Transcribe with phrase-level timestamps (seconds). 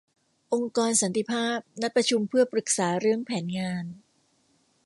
[0.53, 3.85] องค์กรสันติภาพนัดประชุมเพื่อปรึกษาเรื่องแผนงาน